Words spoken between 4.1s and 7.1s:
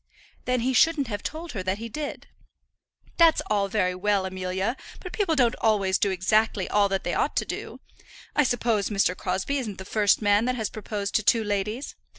Amelia; but people don't always do exactly all that